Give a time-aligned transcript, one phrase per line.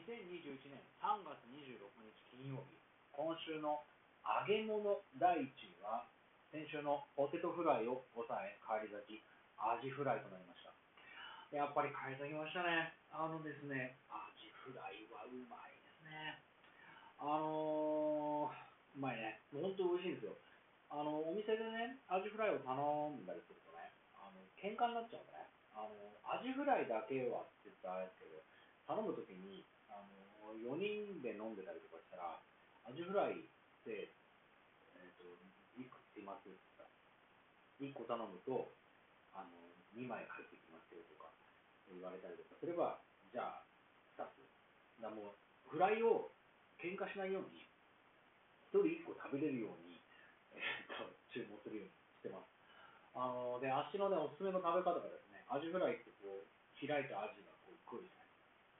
[0.00, 2.80] 2021年3月26日金曜日、
[3.12, 3.84] 今週の
[4.24, 6.08] 揚げ物第1位は、
[6.48, 9.20] 先週のポテトフライを抑え、帰り咲き、
[9.60, 10.72] アジフライとなりました。
[11.52, 12.96] やっぱり帰ってきましたね。
[13.12, 16.48] あのですね、アジフライはうまいですね。
[17.20, 19.44] あのー、うまいね。
[19.52, 20.40] もう本当美味しいんですよ。
[20.88, 22.72] あの、お店でね、アジフライを頼
[23.20, 25.52] んだりするとね、あの、喧嘩になっちゃうんだね。
[25.76, 25.92] あの、
[26.24, 28.40] アジフライだけはって言ったらあれですけど、
[28.88, 32.38] 頼むときに、あの、4人で飲んでたりとかしたら、
[32.86, 34.14] アジフライって、
[34.96, 35.26] えっ、ー、と、
[35.78, 36.88] いくついますって言った、
[37.78, 38.74] 1個頼むと、
[39.34, 41.30] あの、2枚入ってきますよとか
[41.90, 43.66] 言われたりとかすれば、じゃあ、
[44.18, 45.02] 2つ。
[45.02, 46.32] だもう、フライを
[46.78, 47.70] 喧嘩しないように、
[48.70, 50.02] 1人1個食べれるように、
[50.52, 52.50] えー、と注文するようにしてます。
[53.14, 56.46] あので、足のね、おすすめの食べ方がですね、アジフライってこう、
[56.78, 58.30] 開いたアジがこう来るじゃない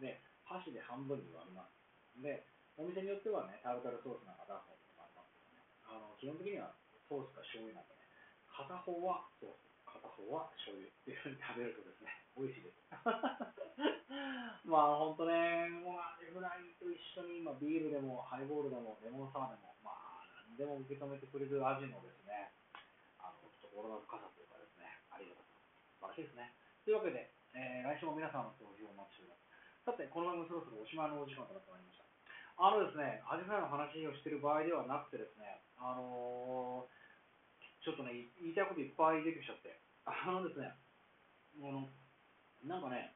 [0.00, 1.72] ですか、箸で半分に割ります。
[2.20, 6.74] で、お店によってはね、タルタルソースなんか出すのとかありますけどね、あの基本的には
[7.08, 8.06] ソースか醤油なんでね、
[8.50, 12.82] 片方はソース、片方は醤油っていうふうに食べるとですね、美味しいです。
[14.66, 22.54] まあ本当ね、もうアジフライと一緒に今ビールでもハイボールでもレモンサワーでも、まあ何でも受け止めてくれるアジのですね、
[23.18, 25.60] あの心の深さというかですね、ありがたさ、
[25.98, 26.54] 素晴らしいですね。
[26.84, 29.43] というわけで、えー、来週も皆さんの投票をお待ちしております。
[29.84, 32.08] さて、この番組そろそろおしまいのお時間となってまいりました。
[32.56, 39.76] あのですね、アジフライの話をしている場合ではなくてですね、あのー、ちょっとね、言いたいこといっぱい出てきちゃって、
[40.08, 40.72] あのですね、
[41.60, 41.92] あの、
[42.64, 43.12] なんかね、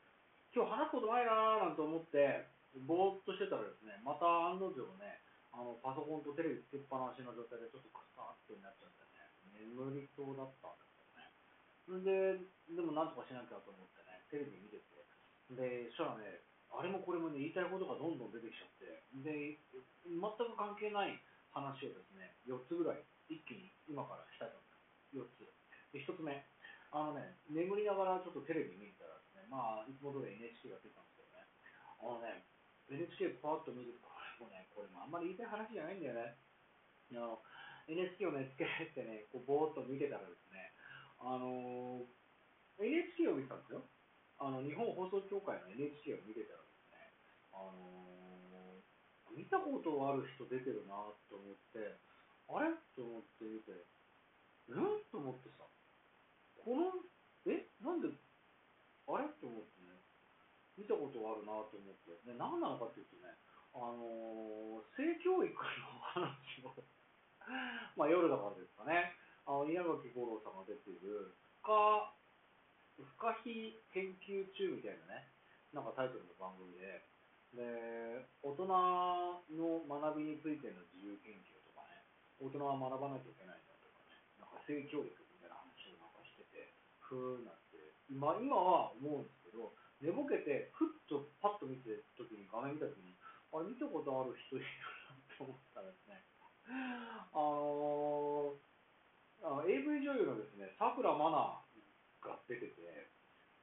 [0.53, 2.53] 今日話すことないなーなんて思って、
[2.85, 5.25] ぼーっとしてたらですね、また案の定ね、
[5.57, 12.05] あのパソコンとテレビつけっぱなしの状態でちょっとクサーってなっちゃってね、眠りそうだったんですよ
[12.37, 12.45] ね。
[12.69, 15.01] で、でもなんとかしなきゃと思ってね、テレビ見てて、
[15.57, 19.59] で、そしたらね、あれもこれもね、言いたいことがどんどん出てきちゃって、で、
[20.05, 21.17] 全く関係ない
[21.51, 25.43] 話をですね、4つぐらい一気に今からしたいと思います。
[25.43, 25.49] 4つ。
[25.93, 26.45] で、1つ目。
[26.89, 31.45] あのね、眠りながらちょっとテレビ見たらですね、まあ、いつも通り NHK が出てたんですけどね、
[32.01, 32.49] あのね、
[32.89, 36.41] NHK パーッと見ると、これもね、これもあんまり言いたい話じゃないんだよね。
[37.13, 37.45] あの、
[37.89, 38.65] NHK をね、つけ
[38.97, 40.73] てね、こうぼーっと見てたらですね、
[41.21, 43.85] あのー、NHK を見てたんですよ。
[44.39, 47.11] あの日本放送協会の NHK を見てたらですね、
[47.51, 50.95] あのー、見たことある人出てるな
[51.27, 51.99] と思って、
[52.47, 52.71] あれ？
[52.95, 53.75] と思って見て、
[54.71, 55.67] うんと思ってさ、
[56.63, 57.03] この、
[57.51, 57.67] え？
[57.83, 58.15] なんで、
[59.11, 59.27] あれ？
[59.43, 59.99] と思ってね、
[60.79, 63.35] 見たことあるなと思って、で何なのかっていうとね、
[63.75, 66.79] あのー、性教育の話を
[67.99, 72.15] まあ夜だからですかね、あの稲垣吾郎さんが出ている、か
[72.99, 75.31] 不可避研究中みたいなね、
[75.71, 77.07] なんかタイトルの番組で、
[77.55, 82.03] で、大人の学びについての自由研究とかね、
[82.43, 87.79] 大人は学ばなきゃいけないんだとかね、なんか性教育みたいな話をなんかしてて、ふーんなって、
[88.11, 89.73] 今今は思うんですけど、
[90.03, 93.15] 寝ぼけて、ふっとパッと見てるときに、画面見たときに、
[93.55, 94.67] あ見たことある人いる
[95.07, 96.21] なって思ったらですね、
[97.33, 101.63] あのー、AV 女優のですね、さくらまな
[102.49, 103.07] 出てて、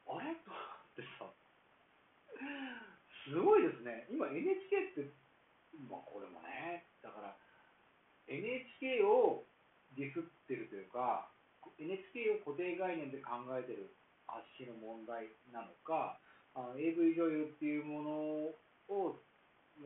[0.06, 0.38] あれ？
[0.46, 1.25] と思ってさ、
[3.25, 4.06] すごいですね。
[4.13, 5.09] 今 NHK って、
[5.90, 7.35] まあこれもね、だから
[8.29, 9.44] NHK を
[9.97, 11.28] ディスってるというか、
[11.81, 13.90] NHK を固定概念で考えてる
[14.29, 16.22] 足の問題なのか、
[16.56, 18.12] の AV 女優っていうもの
[18.88, 19.19] を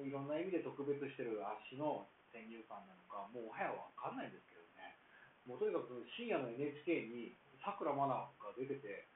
[0.05, 4.99] いろんな意味で特別してる足の先入観なのか、もうはやわかんないんですけどね。
[5.47, 7.33] もうとにかく深夜の NHK に
[7.63, 9.07] さくらまなが出てて、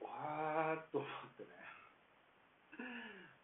[0.00, 1.50] わーっと思ってね。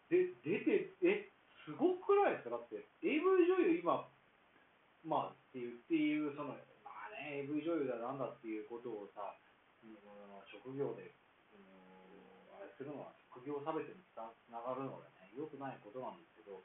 [0.09, 1.31] で、出て、え、
[1.65, 2.57] すごくないですか？
[2.57, 4.09] だって、AV 女優今、
[5.05, 9.37] まあ、っていう、っていう、その、まあね、AV 女優だなんだっていうことをさ、
[9.81, 9.95] うん、
[10.51, 11.15] 職業で、
[11.53, 11.63] うん、
[12.59, 14.17] あれするのは、職業差別につ
[14.51, 16.61] ながるのでね、良くないことなんですけど、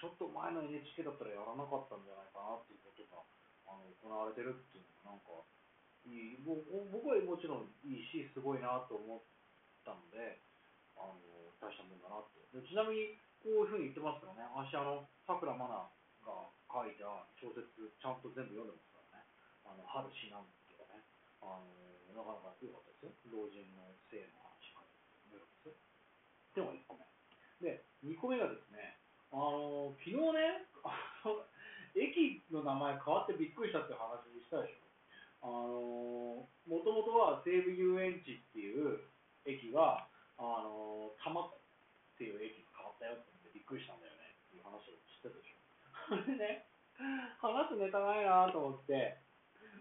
[0.00, 3.20] ちょっと前の NHK だったらやらなかったんじゃないかなっていうことが、
[3.68, 5.44] あの、行われてるっていうのが、なんか、
[6.08, 6.64] いい僕
[7.08, 9.20] はもちろんいいし、すごいなと思っ
[9.84, 10.40] たので、
[10.96, 11.20] あの
[11.60, 12.40] 大したもんだなって。
[12.48, 15.86] でちなみに、こういうふうに言ってますからね、私、あの、さくらまな
[16.24, 19.28] が書いた小説、ちゃんと全部読んでますからね、
[19.68, 21.04] あの春死なんとかね、
[21.44, 21.68] あの
[22.16, 23.44] なかなか良かったですよ。
[23.44, 24.84] 老人の性の話が
[25.30, 25.76] 良かったですよ。
[26.56, 27.04] でも1個目。
[27.60, 28.98] で、2個目がですね、
[29.30, 30.64] あの昨日ね、
[31.96, 34.87] 駅の名前変わってびっくりしたっていう話したでしょ。
[35.42, 39.00] あのもともとは西武遊園地っていう
[39.46, 40.06] 駅が、
[40.36, 41.50] あの多摩っ
[42.18, 45.62] ていう駅に変わっったよってびっくりしたんだよねっていう話を知ってたでしょ。
[46.10, 46.66] あれね、
[47.38, 49.22] 話すネタないなと思って、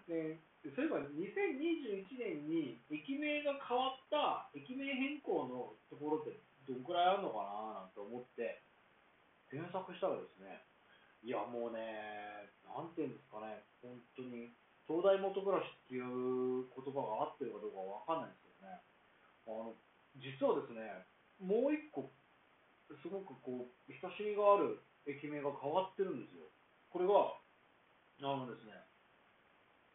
[0.05, 0.37] で
[0.75, 8.61] そういえば2021年に駅名が変わった駅名変更のところってどんくらいあるのかななんて思って
[9.49, 10.65] 検索したらですね
[11.23, 14.51] いやもうねなんていうんですかね本当に
[14.87, 18.79] 東大元暮らしっていう言葉が合ってるかどうかわかんないんですけどね
[19.45, 19.75] あの
[20.17, 21.05] 実はですね
[21.43, 22.09] もう一個
[22.89, 26.47] すごくこう親しみがある駅名が変わってるんですよ
[26.89, 27.35] これが
[28.23, 28.73] あのですね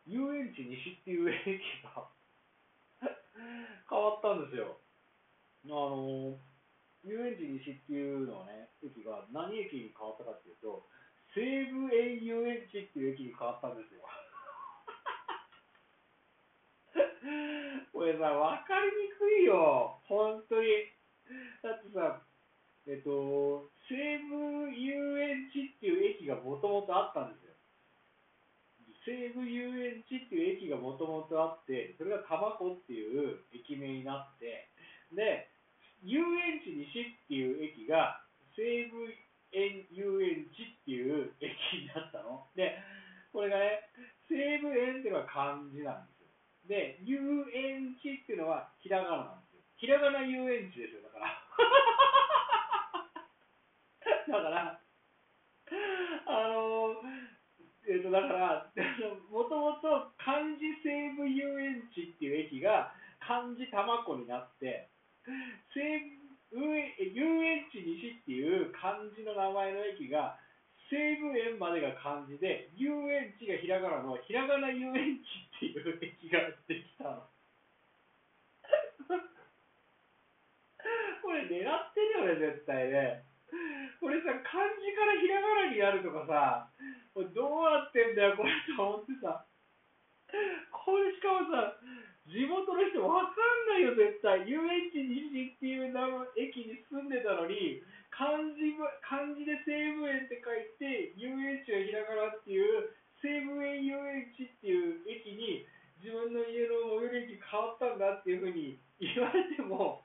[0.06, 2.10] 遊園地西っていう駅が
[3.88, 4.78] 変わったんですよ。
[5.66, 6.34] あの、
[7.04, 10.88] 遊園地西っていうのはね、駅が何駅に変わったかっていうと、
[11.34, 14.02] 西武園遊園地っていう駅に変わったんですよ。
[17.92, 20.00] これさ、わかりにくいよ。
[20.08, 20.68] 本当に。
[21.62, 22.22] だってさ、
[22.86, 23.94] えっと、西
[24.26, 27.54] 武遊園地っていう駅がもともとあったんですよ。
[29.06, 34.70] 西武遊園地っていう駅がもともとあって、それが多摩湖っていう駅名になって、
[35.14, 35.50] で、
[36.02, 38.22] 遊園地西っていう駅が
[38.56, 39.06] 西武
[39.52, 41.50] 園遊園地っていう駅
[41.82, 42.46] になったの。
[42.56, 42.78] で、
[43.32, 43.86] これがね、
[44.28, 46.21] 西武園っていうのは漢字なんです。
[46.68, 47.18] で、遊
[47.54, 49.62] 園地っていうのはひらがななんですよ。
[49.78, 51.26] ひらがな遊園地ですよ、だから。
[54.28, 54.80] だから、
[56.26, 57.32] あのー
[57.88, 58.66] えーと、だから、
[59.30, 64.88] もともと漢字西武遊園地っていう駅が漢字多摩湖になって、
[65.74, 65.80] 西
[66.52, 70.38] 武遊園地西っていう漢字の名前の駅が
[70.90, 75.26] 西武園までが漢字で、遊園地がひらがなのひらがな遊園地
[75.62, 77.04] っていう駅ができた。
[81.22, 83.22] これ狙ってるよね、絶対ね。
[84.00, 86.68] これさ、漢字からひらがなになるとかさ、
[87.14, 89.46] これどうなってんだよ、これと思ってさ。
[90.72, 91.78] これしかもさ、
[92.26, 94.48] 地元の人わかんないよ、絶対。
[94.50, 102.90] 遊園地西っていう名駅に住んでたのに、漢字漢字で西武園って書いて、遊園地はひらがなっていう、
[103.22, 105.62] 西武園遊園地っていう駅に、
[106.02, 110.02] 自分の家の最寄り駅変わったんだっていうふうに言われても、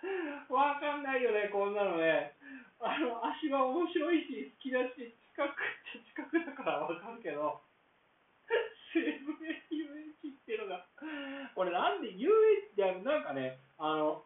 [0.48, 2.32] わかんないよね、こんなのね。
[2.80, 5.54] あの、足は面白いし、好きだし、近くっ
[5.92, 7.60] ちゃ近くだからわかるけど、
[8.94, 10.86] 西武園遊園地っていうのが、
[11.54, 14.24] これなんで遊園地ってなんかね、あの、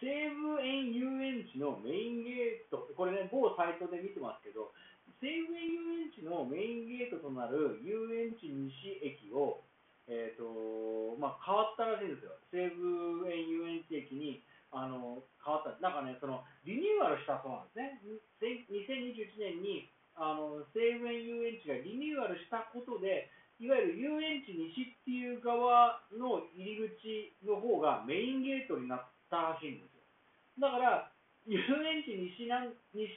[0.00, 4.72] 西武園遊園地のメインゲート、これね、某サイトで見てますけど、
[5.20, 6.37] 西武園遊園地の
[7.28, 8.72] となる遊園地西
[9.04, 9.60] 駅を、
[10.08, 12.32] え、ー、と、まあ、変わったらしいんですよ。
[12.48, 14.40] 西武園遊園地駅に
[14.72, 15.76] あの変わった。
[15.84, 18.00] なんかねそのリニューアルしたそうなんで
[18.40, 18.56] すね。
[18.72, 23.28] 2021年にあの西武園遊園地がリニューアルしたことで
[23.60, 30.64] いわゆる遊園地西っていう側の入り口の方がメインゲートになったらしいんですよ。
[30.64, 31.12] だから
[31.44, 33.12] 遊園地西なん西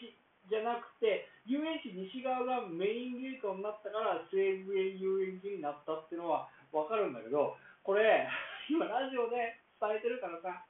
[0.50, 8.28] じゃなくて遊園地西側がメインゲートになったから西武園遊園地になったっていうのは分かるんだけどこれ
[8.70, 10.62] 今ラジオで伝えてるからさ、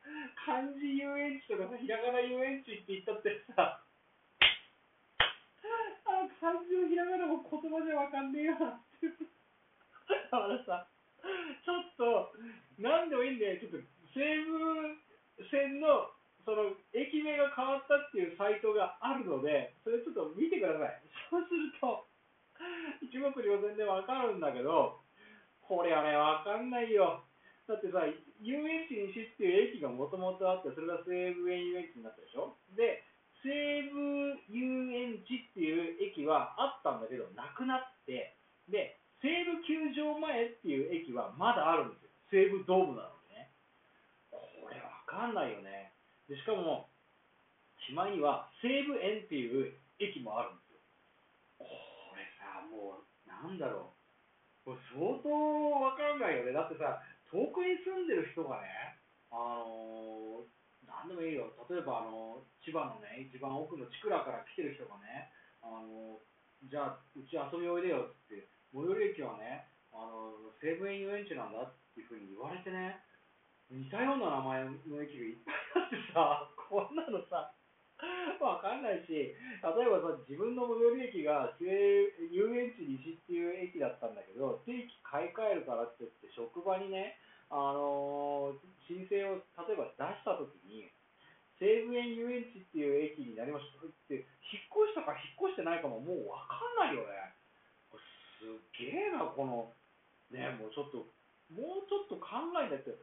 [0.47, 3.83] 漢字遊園地とかさ、ひらがな遊園地って言ったってさ、
[6.07, 9.11] あ漢字もひらがなも言葉じゃわかんねえよなって。
[10.31, 10.87] だからさ、
[11.19, 12.31] ちょっと、
[12.80, 13.83] なんでもいいんで、ちょっと
[14.16, 14.95] 西武
[15.51, 21.02] 線のその駅名が変わったっていうサイトがあるので、それちょっと見てください。
[21.30, 22.06] そうすると、
[23.02, 25.02] 一目瞭然でわかるんだけど、
[25.62, 27.24] これはね、わかんないよ。
[27.68, 28.04] だってさ、
[28.42, 32.57] 遊園地西っていう駅がもともとあって、それが西武園遊園地になったでしょ？
[32.76, 33.06] で、
[33.45, 33.50] 西
[33.94, 38.36] 武遊園地っていう駅はあったんだけど、なくなって、
[38.68, 42.10] で、西武球場前っていう駅はまだあるんですよ。
[42.31, 43.50] 西武ドームなのね。
[44.31, 45.91] これわかんないよね。
[46.31, 46.88] でしかも、
[47.83, 50.80] しまいには西武園っていう駅もあるんですよ。
[51.59, 51.68] こ
[52.16, 53.92] れさ、もう、なんだろ
[54.64, 54.71] う。
[54.71, 56.56] もう相当わかんないよね。
[56.56, 57.04] だってさ、
[57.35, 58.95] 遠くに住んでる人がね、
[59.28, 66.16] あのー、なんでもいいよ、例えば、あの千葉のね、一番奥の千倉から来てる人がね、あの
[66.64, 70.31] じゃあ、うち遊びおいでよって、最寄り駅はね、あの
[70.64, 73.04] 西武園遊園地なんだっていうふうに言われてね、
[73.71, 77.56] 似たような名前の駅がいっぱいあってさ、 こんなのさ、
[78.44, 82.11] わかんないし、例えばさ、自分の最寄り駅が遊
[82.51, 87.18] 園地西っていう駅だったんだけど、定期買い替えるからって言って、職場にね、
[87.49, 90.92] あのー、申請を例えば出したときに、
[91.59, 97.35] 西武園遊園地っていう駅になりましたって、引っ越したか引っ越してないかももうわかんないよね。
[97.92, 98.04] これ
[98.40, 99.71] すげえな、この、
[100.31, 101.06] ね、もうちょっと、
[101.54, 102.97] もうちょっと考えてって、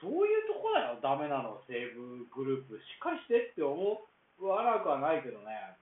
[0.00, 2.78] そういうとこだよ、ダメなの、西武グループ。
[2.78, 3.74] しっかりしてって思
[4.38, 5.74] わなくはないけどね。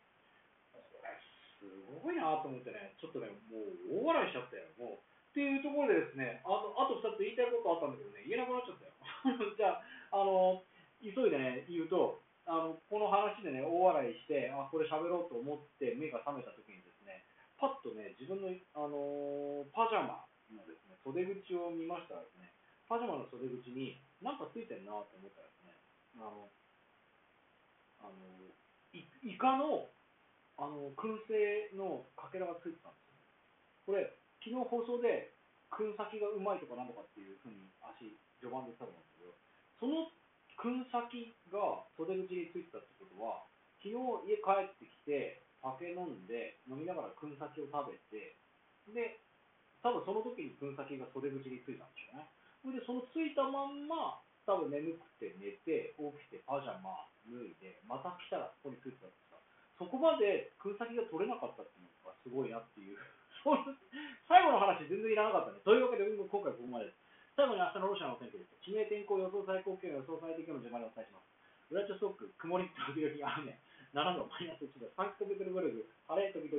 [0.73, 1.13] これ、
[1.61, 1.69] す
[2.01, 3.61] ごいなと思ってね、ちょっとね、も
[3.93, 4.65] う大笑いしちゃったよ。
[4.81, 5.07] もう
[5.37, 8.97] っていうところでですね、あとあと2つ言いたいことあったんだけどね、言えなくなっちゃったよ。
[9.53, 9.85] じゃあ、
[10.17, 10.65] あの、
[11.05, 17.27] 急いでね、言うと、あのこの話でね、大笑いして、あ、これ喋ろうと思って目が覚めた時にですね、
[17.61, 22.55] パッとね、自分の、あのパジャマのですね、袖口を見ましたらですね、
[22.89, 24.01] パジャマの袖口に
[24.87, 25.75] なと思ったですね、
[26.17, 26.49] あの、
[28.01, 28.55] あの
[28.95, 29.91] いイカの
[30.57, 33.19] あの燻製のかけらがついてたんですよ。
[33.85, 34.09] これ、
[34.41, 35.37] 昨日放送で、
[35.69, 39.37] 燻先がうまいとかなんとかっていうふうに足、序盤で言ったんですけど、
[39.77, 40.09] その
[40.57, 43.45] 燻先が袖口についてたってことは、
[43.85, 48.41] 昨日家帰ってきて、酒飲んで、飲みながら燻先を食べて、
[48.89, 49.21] で、
[49.85, 52.33] 多分その時に燻先が袖口についたんでしょうね。
[52.65, 59.37] それで、そのついたまんま、多分眠くて寝て、起きてパジャマ脱いで、また来たらそこについてたってさ、
[59.77, 62.97] そこまで燻先が取れなかったっていうのがすごいなっていう。
[64.27, 65.61] 最後の話全然いらなかったね。
[65.63, 66.99] というわけで、今回ここまでです。
[67.37, 68.55] 最後に明日のロシアの天気です。
[68.63, 71.37] 地名天候予想最高気温予想最低気温の順番でお伝えします。
[71.71, 73.13] ウラチョストック、曇り時々
[73.43, 73.59] 雨、
[73.93, 76.56] 7度、マイナス1度、サンクトペテルブルグ、晴れ時々